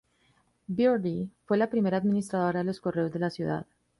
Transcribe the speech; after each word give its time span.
Birdie 0.65 1.29
fue 1.45 1.59
la 1.59 1.69
primera 1.69 1.97
administradora 1.97 2.63
de 2.63 2.73
correos 2.79 3.11
de 3.11 3.19
la 3.19 3.29
ciudad. 3.29 3.67